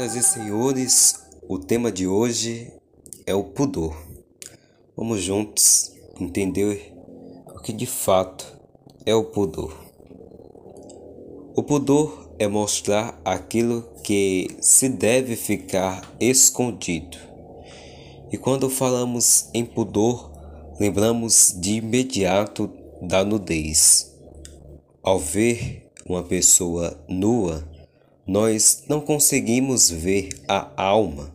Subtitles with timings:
[0.00, 1.14] Senhoras e senhores,
[1.46, 2.72] o tema de hoje
[3.26, 3.94] é o pudor.
[4.96, 6.94] Vamos juntos entender
[7.54, 8.46] o que de fato
[9.04, 9.76] é o pudor.
[11.54, 17.18] O pudor é mostrar aquilo que se deve ficar escondido.
[18.32, 20.32] E quando falamos em pudor,
[20.80, 22.70] lembramos de imediato
[23.02, 24.16] da nudez.
[25.02, 27.68] Ao ver uma pessoa nua,
[28.30, 31.34] nós não conseguimos ver a alma,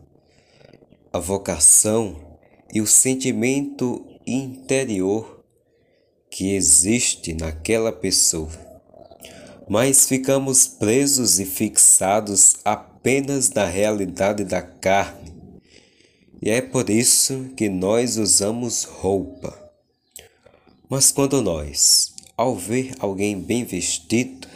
[1.11, 2.39] a vocação
[2.73, 5.43] e o sentimento interior
[6.29, 8.49] que existe naquela pessoa,
[9.67, 15.33] mas ficamos presos e fixados apenas na realidade da carne.
[16.41, 19.53] E é por isso que nós usamos roupa.
[20.87, 24.47] Mas quando nós, ao ver alguém bem vestido,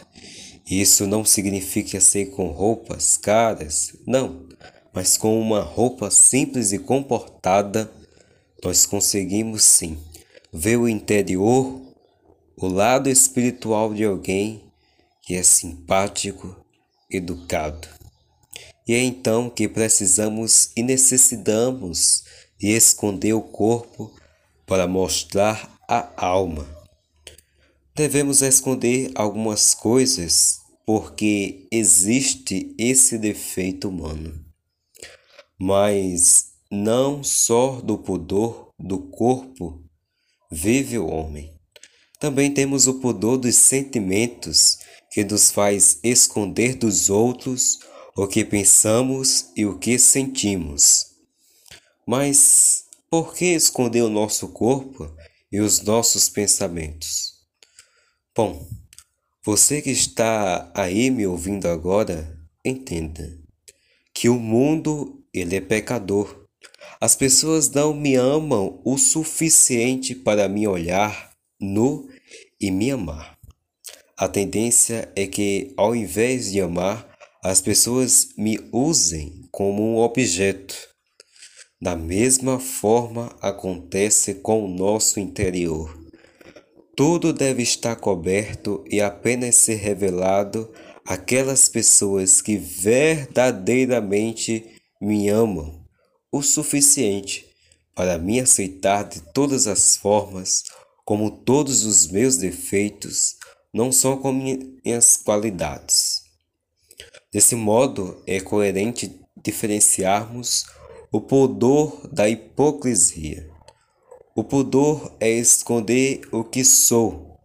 [0.70, 4.46] isso não significa ser com roupas caras, não,
[4.92, 7.90] mas com uma roupa simples e comportada,
[8.62, 9.98] nós conseguimos sim
[10.52, 11.80] ver o interior,
[12.56, 14.62] o lado espiritual de alguém
[15.22, 16.56] que é simpático,
[17.10, 17.88] educado.
[18.86, 22.24] E é então que precisamos e necessitamos
[22.58, 24.12] de esconder o corpo
[24.66, 26.66] para mostrar a alma.
[27.94, 30.60] Devemos esconder algumas coisas
[30.92, 34.44] porque existe esse defeito humano.
[35.56, 39.84] Mas não só do pudor do corpo
[40.50, 41.54] vive o homem.
[42.18, 44.80] Também temos o pudor dos sentimentos
[45.12, 47.78] que nos faz esconder dos outros
[48.16, 51.06] o que pensamos e o que sentimos.
[52.04, 55.08] Mas por que esconder o nosso corpo
[55.52, 57.34] e os nossos pensamentos?
[58.34, 58.68] Bom,
[59.42, 63.38] você que está aí me ouvindo agora, entenda
[64.12, 66.46] que o mundo ele é pecador.
[67.00, 72.06] As pessoas não me amam o suficiente para me olhar nu
[72.60, 73.38] e me amar.
[74.14, 77.08] A tendência é que, ao invés de amar,
[77.42, 80.76] as pessoas me usem como um objeto.
[81.80, 85.99] Da mesma forma acontece com o nosso interior.
[86.96, 90.70] Tudo deve estar coberto e apenas ser revelado
[91.06, 95.80] àquelas pessoas que verdadeiramente me amam
[96.30, 97.46] o suficiente
[97.94, 100.64] para me aceitar de todas as formas,
[101.04, 103.36] como todos os meus defeitos,
[103.72, 106.22] não só com minhas qualidades.
[107.32, 110.66] Desse modo, é coerente diferenciarmos
[111.12, 113.49] o pudor da hipocrisia.
[114.34, 117.36] O pudor é esconder o que sou,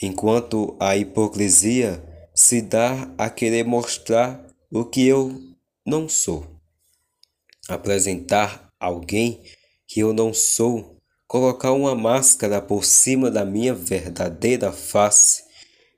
[0.00, 2.02] enquanto a hipocrisia
[2.32, 5.40] se dá a querer mostrar o que eu
[5.84, 6.46] não sou.
[7.68, 9.42] Apresentar alguém
[9.88, 15.42] que eu não sou, colocar uma máscara por cima da minha verdadeira face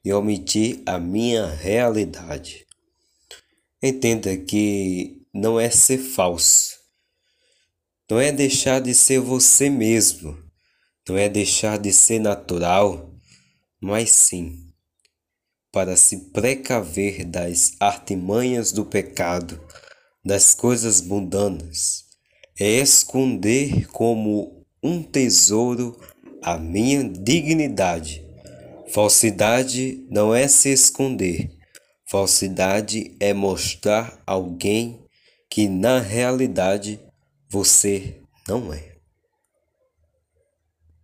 [0.02, 2.66] e omitir a minha realidade.
[3.82, 6.75] Entenda que não é ser falso,
[8.10, 10.38] não é deixar de ser você mesmo,
[11.08, 13.12] não é deixar de ser natural,
[13.80, 14.66] mas sim
[15.76, 19.60] para se precaver das artimanhas do pecado,
[20.24, 22.04] das coisas mundanas,
[22.58, 26.00] é esconder como um tesouro
[26.42, 28.24] a minha dignidade.
[28.88, 31.50] Falsidade não é se esconder,
[32.10, 35.04] falsidade é mostrar alguém
[35.50, 36.98] que na realidade
[37.56, 38.95] você não é.